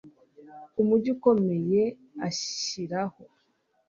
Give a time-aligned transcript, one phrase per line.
[0.81, 1.83] umugi ukomeye
[2.27, 3.23] Ashyiraho